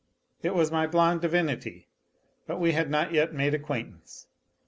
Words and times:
It 0.41 0.55
was 0.55 0.71
my 0.71 0.87
blonde 0.87 1.21
divinity, 1.21 1.87
but 2.47 2.59
we 2.59 2.71
had 2.71 2.89
not 2.89 3.13
yet 3.13 3.35
made 3.35 3.53
acquaintance. 3.53 4.25